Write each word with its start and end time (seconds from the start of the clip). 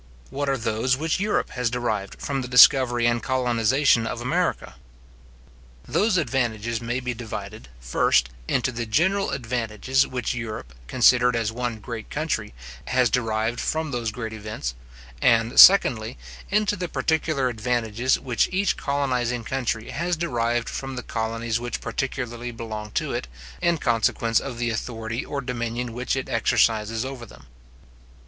What 0.31 0.49
are 0.49 0.57
those 0.57 0.97
which 0.97 1.19
Europe 1.19 1.51
has 1.51 1.69
derived 1.69 2.19
from 2.19 2.41
the 2.41 2.47
discovery 2.47 3.05
and 3.05 3.21
colonization 3.21 4.07
of 4.07 4.19
America? 4.19 4.73
Those 5.87 6.17
advantages 6.17 6.81
may 6.81 6.99
be 6.99 7.13
divided, 7.13 7.67
first, 7.79 8.29
into 8.47 8.71
the 8.71 8.87
general 8.87 9.29
advantages 9.29 10.07
which 10.07 10.33
Europe, 10.33 10.73
considered 10.87 11.35
as 11.35 11.51
one 11.51 11.77
great 11.77 12.09
country, 12.09 12.55
has 12.85 13.11
derived 13.11 13.59
from 13.61 13.91
those 13.91 14.11
great 14.11 14.33
events; 14.33 14.73
and, 15.21 15.59
secondly, 15.59 16.17
into 16.49 16.75
the 16.75 16.89
particular 16.89 17.47
advantages 17.47 18.19
which 18.19 18.49
each 18.51 18.77
colonizing 18.77 19.43
country 19.43 19.91
has 19.91 20.17
derived 20.17 20.67
from 20.67 20.95
the 20.95 21.03
colonies 21.03 21.59
which 21.59 21.79
particularly 21.79 22.49
belong 22.49 22.89
to 22.95 23.13
it, 23.13 23.27
in 23.61 23.77
consequence 23.77 24.39
of 24.39 24.57
the 24.57 24.71
authority 24.71 25.23
or 25.23 25.41
dominion 25.41 25.93
which 25.93 26.15
it 26.15 26.27
exercises 26.27 27.05
over 27.05 27.23
them. 27.23 27.45